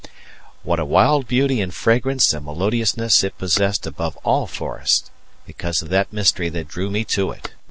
[0.63, 5.11] What a wild beauty and fragrance and melodiousness it possessed above all forests,
[5.45, 7.51] because of that mystery that drew me to it!